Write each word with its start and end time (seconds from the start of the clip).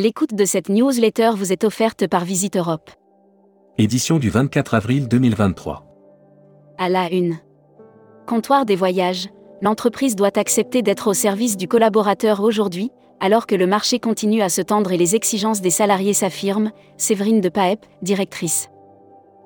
L'écoute 0.00 0.32
de 0.32 0.44
cette 0.44 0.68
newsletter 0.68 1.32
vous 1.34 1.52
est 1.52 1.64
offerte 1.64 2.06
par 2.06 2.24
Visite 2.24 2.56
Europe. 2.56 2.88
Édition 3.78 4.20
du 4.20 4.30
24 4.30 4.74
avril 4.74 5.08
2023. 5.08 5.84
À 6.78 6.88
la 6.88 7.12
une. 7.12 7.38
Comptoir 8.24 8.64
des 8.64 8.76
voyages, 8.76 9.28
l'entreprise 9.60 10.14
doit 10.14 10.38
accepter 10.38 10.82
d'être 10.82 11.08
au 11.08 11.14
service 11.14 11.56
du 11.56 11.66
collaborateur 11.66 12.44
aujourd'hui, 12.44 12.92
alors 13.18 13.48
que 13.48 13.56
le 13.56 13.66
marché 13.66 13.98
continue 13.98 14.40
à 14.40 14.48
se 14.48 14.62
tendre 14.62 14.92
et 14.92 14.96
les 14.96 15.16
exigences 15.16 15.62
des 15.62 15.70
salariés 15.70 16.14
s'affirment, 16.14 16.70
Séverine 16.96 17.40
de 17.40 17.48
Paep, 17.48 17.84
directrice. 18.00 18.68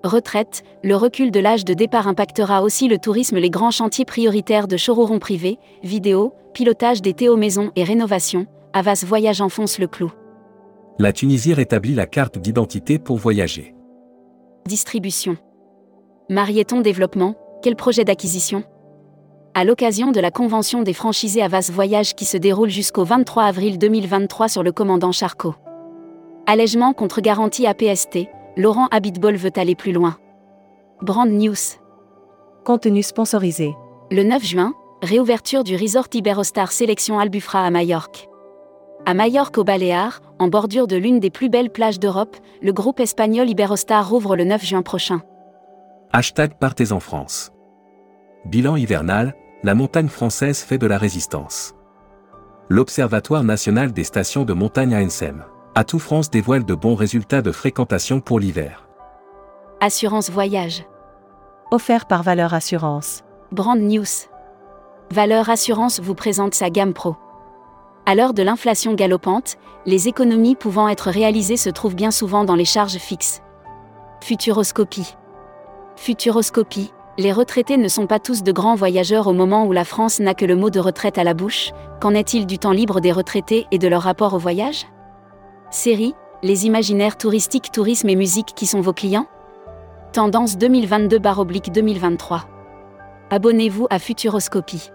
Retraite, 0.05 0.65
le 0.85 0.97
recul 0.97 1.31
de 1.31 1.41
l'âge 1.41 1.65
de 1.65 1.73
départ 1.73 2.09
impactera 2.09 2.63
aussi 2.63 2.89
le 2.89 2.99
tourisme. 2.99 3.39
Les 3.39 3.49
grands 3.49 3.71
chantiers 3.71 4.05
prioritaires 4.05 4.69
de 4.69 4.77
showroom 4.77 5.19
privés, 5.19 5.59
vidéo, 5.83 6.35
pilotage 6.53 7.01
des 7.01 7.15
Théo 7.15 7.39
maisons 7.39 7.73
et 7.75 7.85
rénovation, 7.85 8.47
Avas 8.75 9.03
Voyage 9.07 9.41
enfonce 9.41 9.79
le 9.79 9.87
clou. 9.87 10.13
La 10.99 11.13
Tunisie 11.13 11.55
rétablit 11.55 11.95
la 11.95 12.07
carte 12.07 12.39
d'identité 12.39 12.99
pour 12.99 13.17
voyager. 13.17 13.75
Distribution. 14.67 15.39
Marieton 16.29 16.83
Développement, 16.83 17.35
quel 17.63 17.77
projet 17.77 18.05
d'acquisition? 18.05 18.63
À 19.55 19.65
l'occasion 19.65 20.13
de 20.13 20.21
la 20.21 20.31
convention 20.31 20.83
des 20.83 20.93
franchisés 20.93 21.43
Avas 21.43 21.71
Voyage 21.73 22.15
qui 22.15 22.27
se 22.27 22.37
déroule 22.37 22.69
jusqu'au 22.69 23.05
23 23.05 23.45
avril 23.45 23.79
2023 23.79 24.49
sur 24.49 24.63
le 24.63 24.71
commandant 24.71 25.13
Charcot. 25.13 25.55
Allègement 26.47 26.93
contre 26.93 27.23
garantie 27.23 27.67
APST, 27.67 28.29
Laurent 28.59 28.89
Habitbol 28.91 29.37
veut 29.37 29.53
aller 29.57 29.75
plus 29.75 29.93
loin. 29.93 30.17
Brand 31.01 31.29
News. 31.29 31.55
Contenu 32.65 33.03
sponsorisé. 33.03 33.75
Le 34.11 34.25
9 34.25 34.45
juin, 34.45 34.75
réouverture 35.03 35.65
du 35.65 35.75
resort 35.75 36.09
Iberostar 36.13 36.71
Sélection 36.71 37.19
Albufra 37.19 37.65
à 37.65 37.71
Majorque. 37.71 38.29
À 39.05 39.15
Majorque 39.15 39.59
au 39.59 39.65
Baléares, 39.65 40.21
en 40.39 40.47
bordure 40.47 40.87
de 40.87 40.95
l'une 40.95 41.19
des 41.19 41.31
plus 41.31 41.49
belles 41.49 41.71
plages 41.71 41.99
d'Europe, 41.99 42.37
le 42.63 42.73
groupe 42.73 43.01
espagnol 43.01 43.51
Iberostar 43.51 44.09
rouvre 44.09 44.37
le 44.37 44.45
9 44.45 44.65
juin 44.65 44.83
prochain. 44.83 45.23
Hashtag 46.13 46.55
Partez 46.61 46.93
en 46.93 47.01
France. 47.01 47.53
Bilan 48.45 48.77
hivernal, 48.77 49.35
la 49.65 49.75
montagne 49.75 50.07
française 50.07 50.61
fait 50.61 50.79
de 50.79 50.87
la 50.87 50.99
résistance. 50.99 51.75
L'Observatoire 52.69 53.43
national 53.43 53.93
des 53.93 54.05
stations 54.05 54.45
de 54.45 54.53
montagne 54.53 54.95
ANSEM. 54.95 55.45
Atout 55.75 55.99
France 55.99 56.31
dévoile 56.31 56.65
de 56.65 56.75
bons 56.75 56.95
résultats 56.95 57.43
de 57.43 57.51
fréquentation 57.51 58.21
pour 58.21 58.39
l'hiver. 58.39 58.87
Assurance 59.81 60.31
voyage. 60.31 60.85
Offert 61.73 62.07
par 62.07 62.23
Valeur 62.23 62.55
Assurance. 62.55 63.25
Brand 63.51 63.81
News. 63.81 64.29
Valeur 65.11 65.51
Assurance 65.51 65.99
vous 65.99 66.15
présente 66.15 66.55
sa 66.55 66.71
gamme 66.71 66.95
Pro. 66.95 67.17
À 68.05 68.17
l'heure 68.17 68.35
de 68.35 68.43
l'inflation 68.43 68.95
galopante, 68.95 69.57
les 69.87 70.09
économies 70.09 70.57
pouvant 70.57 70.89
être 70.89 71.09
réalisées 71.09 71.57
se 71.57 71.71
trouvent 71.71 71.95
bien 71.95 72.11
souvent 72.11 72.45
dans 72.45 72.57
les 72.57 72.65
charges 72.65 72.99
fixes. 72.99 73.43
Futuroscopie. 74.21 75.15
Futuroscopie. 75.97 76.93
Les 77.19 77.31
retraités 77.31 77.77
ne 77.77 77.89
sont 77.89 78.09
pas 78.09 78.19
tous 78.19 78.43
de 78.43 78.51
grands 78.51 78.75
voyageurs 78.75 79.29
au 79.29 79.33
moment 79.33 79.67
où 79.67 79.73
la 79.73 79.85
France 79.85 80.19
n'a 80.19 80.35
que 80.35 80.45
le 80.45 80.57
mot 80.57 80.71
de 80.71 80.81
retraite 80.81 81.19
à 81.19 81.25
la 81.25 81.35
bouche. 81.35 81.71
Qu'en 82.01 82.15
est-il 82.15 82.47
du 82.47 82.59
temps 82.59 82.73
libre 82.73 83.01
des 83.01 83.13
retraités 83.13 83.67
et 83.71 83.79
de 83.79 83.87
leur 83.87 84.03
rapport 84.03 84.35
au 84.35 84.39
voyage? 84.39 84.87
Série, 85.71 86.15
les 86.43 86.67
imaginaires 86.67 87.17
touristiques, 87.17 87.71
tourisme 87.71 88.09
et 88.09 88.17
musique 88.17 88.53
qui 88.57 88.67
sont 88.67 88.81
vos 88.81 88.93
clients? 88.93 89.27
Tendance 90.13 90.57
2022-2023. 90.57 92.41
Abonnez-vous 93.31 93.87
à 93.91 93.99
Futuroscopie. 93.99 94.91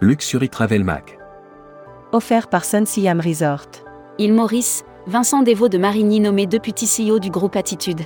Luxury 0.00 0.48
Travel 0.48 0.84
Mag. 0.84 1.21
Offert 2.14 2.48
par 2.48 2.66
Sun 2.66 2.84
Siam 2.84 3.20
Resort. 3.20 3.68
Il 4.18 4.34
Maurice, 4.34 4.84
Vincent 5.06 5.42
Desvaux 5.42 5.70
de 5.70 5.78
Marigny 5.78 6.20
nommé 6.20 6.46
deputy 6.46 6.86
CEO 6.86 7.18
du 7.18 7.30
groupe 7.30 7.56
Attitude. 7.56 8.02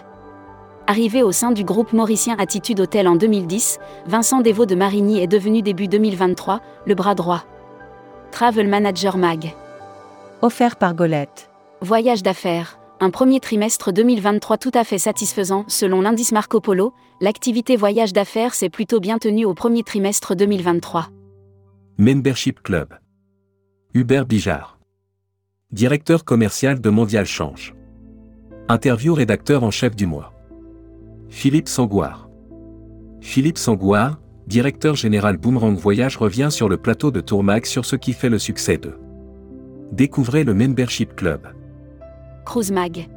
Arrivé 0.87 1.25
au 1.25 1.33
sein 1.33 1.51
du 1.51 1.65
groupe 1.65 1.93
mauricien 1.93 2.37
Attitude 2.39 2.79
Hotel 2.79 3.09
en 3.09 3.17
2010, 3.17 3.81
Vincent 4.07 4.43
Desvaux 4.43 4.65
de 4.65 4.77
Marigny 4.77 5.21
est 5.21 5.27
devenu 5.27 5.61
début 5.61 5.89
2023 5.89 6.61
le 6.87 6.95
bras 6.95 7.17
droit. 7.17 7.43
Travel 8.31 8.69
Manager 8.69 9.17
Mag. 9.17 9.53
Offert 10.41 10.77
par 10.77 10.95
Golette. 10.95 11.51
Voyage 11.81 12.23
d'affaires. 12.23 12.79
Un 13.01 13.11
premier 13.11 13.41
trimestre 13.41 13.93
2023 13.93 14.57
tout 14.57 14.71
à 14.75 14.85
fait 14.85 14.99
satisfaisant 14.99 15.65
selon 15.67 16.01
l'indice 16.01 16.31
Marco 16.31 16.61
Polo, 16.61 16.93
l'activité 17.21 17.75
voyage 17.75 18.13
d'affaires 18.13 18.55
s'est 18.55 18.71
plutôt 18.71 19.01
bien 19.01 19.19
tenue 19.19 19.45
au 19.45 19.55
premier 19.55 19.83
trimestre 19.83 20.37
2023. 20.37 21.09
Membership 21.99 22.63
Club. 22.63 22.95
Hubert 23.97 24.27
Bijard. 24.27 24.79
Directeur 25.73 26.27
commercial 26.27 26.83
de 26.83 26.91
Mondial 26.91 27.25
Change. 27.25 27.75
Interview 28.69 29.15
rédacteur 29.15 29.65
en 29.65 29.71
chef 29.71 29.97
du 29.97 30.05
mois. 30.05 30.35
Philippe 31.31 31.67
Sangouard. 31.67 32.29
Philippe 33.23 33.57
Sangouard, 33.57 34.21
directeur 34.47 34.97
général 34.97 35.39
Boomerang 35.39 35.79
Voyage 35.79 36.19
revient 36.19 36.49
sur 36.51 36.69
le 36.69 36.77
plateau 36.77 37.11
de 37.11 37.23
Tourmac 37.23 37.65
sur 37.65 37.87
ce 37.87 37.97
qui 37.97 38.13
fait 38.13 38.29
le 38.29 38.39
succès 38.39 38.77
de. 38.77 38.99
Découvrez 39.93 40.45
le 40.45 40.53
Membership 40.53 41.17
Club. 41.17 41.47
Cruise 42.45 42.73
Mag. 42.73 43.09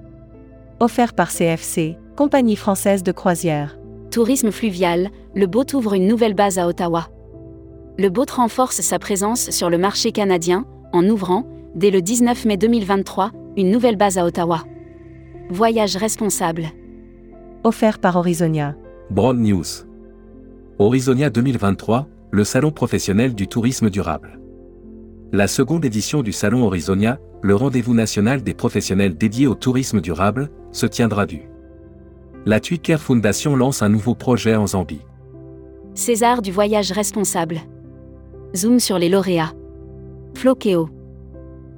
Offert 0.80 1.14
par 1.14 1.30
CFC, 1.30 1.98
compagnie 2.16 2.56
française 2.56 3.04
de 3.04 3.12
croisière. 3.12 3.78
Tourisme 4.12 4.52
fluvial, 4.52 5.10
le 5.36 5.46
BOT 5.46 5.74
ouvre 5.74 5.96
une 5.96 6.08
nouvelle 6.08 6.36
base 6.36 6.58
à 6.58 6.68
Ottawa. 6.68 7.10
Le 8.00 8.10
BOT 8.10 8.28
renforce 8.34 8.80
sa 8.80 8.98
présence 8.98 9.50
sur 9.50 9.70
le 9.70 9.78
marché 9.78 10.14
canadien, 10.14 10.64
en 10.94 11.06
ouvrant, 11.10 11.46
dès 11.76 11.92
le 11.92 12.02
19 12.02 12.46
mai 12.46 12.56
2023, 12.56 13.32
une 13.58 13.70
nouvelle 13.72 13.98
base 13.98 14.18
à 14.18 14.24
Ottawa. 14.24 14.64
Voyage 15.50 15.98
responsable. 15.98 16.68
Offert 17.66 18.00
par 18.00 18.16
Horizonia. 18.16 18.78
Broad 19.10 19.38
News. 19.38 19.66
Horizonia 20.78 21.30
2023, 21.30 22.08
le 22.32 22.44
salon 22.46 22.72
professionnel 22.72 23.36
du 23.36 23.50
tourisme 23.50 23.90
durable. 23.90 24.40
La 25.34 25.50
seconde 25.50 25.84
édition 25.84 26.22
du 26.22 26.32
salon 26.32 26.64
Horizonia, 26.64 27.20
le 27.42 27.54
rendez-vous 27.54 27.94
national 27.94 28.44
des 28.44 28.54
professionnels 28.54 29.18
dédiés 29.18 29.48
au 29.48 29.56
tourisme 29.56 30.00
durable, 30.00 30.50
se 30.72 30.86
tiendra 30.86 31.26
du. 31.26 31.50
La 32.46 32.62
Care 32.62 33.02
Foundation 33.02 33.58
lance 33.58 33.82
un 33.82 33.90
nouveau 33.90 34.16
projet 34.16 34.56
en 34.56 34.68
Zambie. 34.68 35.02
César 35.96 36.42
du 36.42 36.54
voyage 36.54 36.94
responsable. 36.94 37.60
Zoom 38.56 38.80
sur 38.80 38.98
les 38.98 39.10
lauréats. 39.10 39.54
Flokeo. 40.34 40.90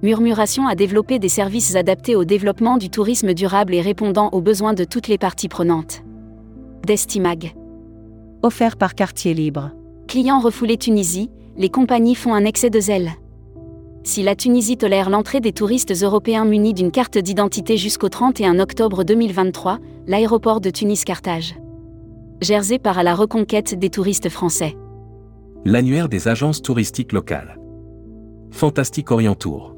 Murmuration 0.04 0.68
a 0.68 0.76
développé 0.76 1.20
des 1.20 1.28
services 1.28 1.76
adaptés 1.76 2.16
au 2.16 2.24
développement 2.24 2.78
du 2.78 2.90
tourisme 2.90 3.34
durable 3.34 3.74
et 3.74 3.82
répondant 3.82 4.30
aux 4.32 4.40
besoins 4.40 4.74
de 4.74 4.86
toutes 4.86 5.10
les 5.10 5.18
parties 5.18 5.50
prenantes. 5.50 6.02
Destimag. 6.88 7.54
Offert 8.42 8.78
par 8.78 8.96
Quartier 8.96 9.34
Libre. 9.34 9.72
Clients 10.08 10.40
refoulés 10.40 10.78
Tunisie, 10.78 11.30
les 11.58 11.70
compagnies 11.70 12.16
font 12.16 12.34
un 12.34 12.46
excès 12.46 12.70
de 12.70 12.80
zèle. 12.80 13.12
Si 14.04 14.24
la 14.24 14.36
Tunisie 14.36 14.78
tolère 14.78 15.10
l'entrée 15.10 15.42
des 15.42 15.52
touristes 15.52 15.94
européens 16.02 16.46
munis 16.46 16.74
d'une 16.74 16.92
carte 16.92 17.18
d'identité 17.18 17.76
jusqu'au 17.76 18.08
31 18.08 18.60
octobre 18.60 19.04
2023, 19.04 19.80
l'aéroport 20.08 20.62
de 20.62 20.70
Tunis-Carthage. 20.70 21.54
Jersey 22.40 22.80
part 22.80 22.98
à 22.98 23.04
la 23.04 23.14
reconquête 23.14 23.78
des 23.78 23.90
touristes 23.90 24.30
français. 24.30 24.76
L'annuaire 25.66 26.10
des 26.10 26.28
agences 26.28 26.62
touristiques 26.62 27.12
locales. 27.12 27.60
Fantastique 28.52 29.12
Orient 29.12 29.36
Tour. 29.36 29.76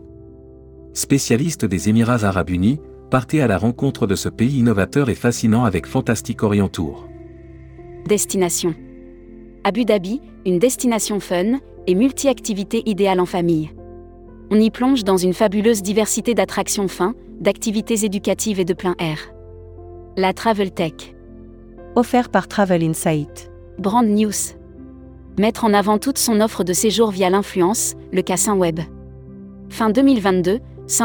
Spécialiste 0.93 1.65
des 1.65 1.89
Émirats 1.89 2.23
arabes 2.23 2.49
unis, 2.49 2.79
partez 3.11 3.41
à 3.41 3.47
la 3.47 3.57
rencontre 3.57 4.07
de 4.07 4.15
ce 4.15 4.29
pays 4.29 4.59
innovateur 4.59 5.09
et 5.09 5.15
fascinant 5.15 5.65
avec 5.65 5.85
Fantastique 5.85 6.43
Orient 6.43 6.69
Tour. 6.69 7.07
Destination. 8.07 8.75
Abu 9.63 9.85
Dhabi, 9.85 10.21
une 10.45 10.59
destination 10.59 11.19
fun 11.19 11.59
et 11.87 11.95
multi-activité 11.95 12.83
idéale 12.85 13.19
en 13.19 13.25
famille 13.25 13.71
on 14.53 14.59
y 14.59 14.69
plonge 14.69 15.03
dans 15.03 15.17
une 15.17 15.33
fabuleuse 15.33 15.81
diversité 15.81 16.35
d'attractions 16.35 16.87
fins, 16.87 17.15
d'activités 17.39 18.05
éducatives 18.05 18.59
et 18.59 18.65
de 18.65 18.75
plein 18.75 18.93
air. 18.99 19.17
La 20.15 20.31
Travel 20.31 20.71
Tech. 20.71 21.15
Offert 21.95 22.29
par 22.29 22.47
Travel 22.47 22.83
Insight. 22.83 23.51
Brand 23.79 24.07
News. 24.07 24.53
Mettre 25.39 25.65
en 25.65 25.73
avant 25.73 25.97
toute 25.97 26.19
son 26.19 26.41
offre 26.41 26.63
de 26.63 26.73
séjour 26.73 27.09
via 27.09 27.27
l'influence, 27.31 27.95
le 28.11 28.21
cas 28.21 28.37
Web. 28.53 28.81
Fin 29.69 29.89
2022, 29.89 30.59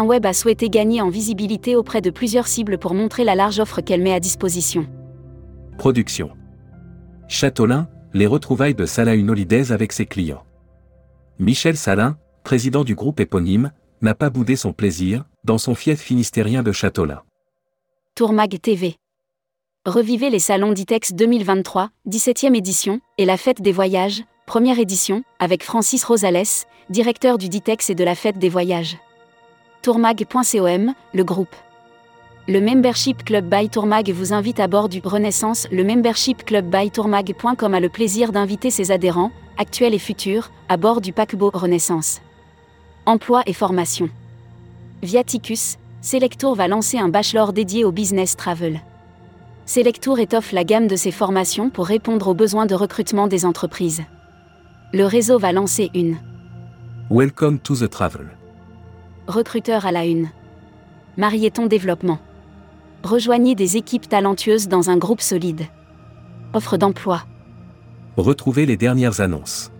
Web 0.04 0.26
a 0.26 0.34
souhaité 0.34 0.68
gagner 0.68 1.00
en 1.00 1.08
visibilité 1.08 1.76
auprès 1.76 2.02
de 2.02 2.10
plusieurs 2.10 2.46
cibles 2.46 2.76
pour 2.76 2.92
montrer 2.92 3.24
la 3.24 3.34
large 3.34 3.58
offre 3.58 3.80
qu'elle 3.80 4.02
met 4.02 4.12
à 4.12 4.20
disposition. 4.20 4.86
Production. 5.78 6.30
Châteaulin, 7.26 7.88
les 8.12 8.26
retrouvailles 8.26 8.74
de 8.74 8.84
Salah 8.84 9.12
Holidays 9.12 9.72
avec 9.72 9.94
ses 9.94 10.04
clients. 10.04 10.44
Michel 11.38 11.78
Salin, 11.78 12.18
président 12.44 12.84
du 12.84 12.94
groupe 12.94 13.20
éponyme, 13.20 13.72
n'a 14.02 14.14
pas 14.14 14.28
boudé 14.28 14.56
son 14.56 14.74
plaisir, 14.74 15.24
dans 15.44 15.58
son 15.58 15.74
fief 15.74 16.00
finistérien 16.00 16.62
de 16.62 16.72
Châteaulin. 16.72 17.22
Tourmag 18.14 18.60
TV. 18.60 18.96
Revivez 19.88 20.28
les 20.28 20.38
salons 20.38 20.72
d'ITEX 20.72 21.14
2023, 21.14 21.88
17e 22.06 22.54
édition, 22.54 23.00
et 23.16 23.24
la 23.24 23.38
fête 23.38 23.62
des 23.62 23.72
voyages, 23.72 24.22
première 24.44 24.78
édition, 24.78 25.22
avec 25.38 25.62
Francis 25.62 26.04
Rosales, 26.04 26.66
directeur 26.90 27.38
du 27.38 27.48
DITEX 27.48 27.88
et 27.88 27.94
de 27.94 28.04
la 28.04 28.14
fête 28.14 28.36
des 28.36 28.50
voyages. 28.50 28.98
Tourmag.com, 29.80 30.92
le 31.14 31.24
groupe. 31.24 31.56
Le 32.48 32.60
Membership 32.60 33.24
Club 33.24 33.48
by 33.48 33.70
Tourmag 33.70 34.10
vous 34.10 34.34
invite 34.34 34.60
à 34.60 34.66
bord 34.66 34.90
du 34.90 35.00
Renaissance. 35.02 35.66
Le 35.72 35.84
Membership 35.84 36.44
Club 36.44 36.66
by 36.66 36.90
Tourmag.com 36.90 37.72
a 37.72 37.80
le 37.80 37.88
plaisir 37.88 38.30
d'inviter 38.30 38.68
ses 38.70 38.90
adhérents, 38.90 39.32
actuels 39.56 39.94
et 39.94 39.98
futurs, 39.98 40.50
à 40.68 40.76
bord 40.76 41.00
du 41.00 41.14
paquebot 41.14 41.50
Renaissance. 41.54 42.20
Emploi 43.06 43.42
et 43.46 43.54
formation. 43.54 44.10
Viaticus, 45.02 45.78
Selectour 46.02 46.56
va 46.56 46.68
lancer 46.68 46.98
un 46.98 47.08
bachelor 47.08 47.54
dédié 47.54 47.86
au 47.86 47.90
business 47.90 48.36
travel. 48.36 48.82
Selectour 49.68 50.18
étoffe 50.18 50.52
la 50.52 50.64
gamme 50.64 50.86
de 50.86 50.96
ses 50.96 51.10
formations 51.10 51.68
pour 51.68 51.84
répondre 51.84 52.28
aux 52.28 52.34
besoins 52.34 52.64
de 52.64 52.74
recrutement 52.74 53.26
des 53.26 53.44
entreprises. 53.44 54.02
Le 54.94 55.04
réseau 55.04 55.38
va 55.38 55.52
lancer 55.52 55.90
une 55.94 56.16
Welcome 57.10 57.58
to 57.58 57.76
the 57.76 57.90
travel. 57.90 58.30
recruteur 59.26 59.84
à 59.84 59.92
la 59.92 60.06
une. 60.06 60.30
Marieton 61.18 61.66
Développement. 61.66 62.18
Rejoignez 63.02 63.54
des 63.54 63.76
équipes 63.76 64.08
talentueuses 64.08 64.68
dans 64.68 64.88
un 64.88 64.96
groupe 64.96 65.20
solide. 65.20 65.66
Offre 66.54 66.78
d'emploi. 66.78 67.24
Retrouvez 68.16 68.64
les 68.64 68.78
dernières 68.78 69.20
annonces. 69.20 69.70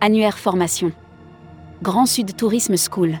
Annuaire 0.00 0.36
formation. 0.36 0.90
Grand 1.80 2.06
Sud 2.06 2.34
Tourisme 2.34 2.74
School. 2.76 3.20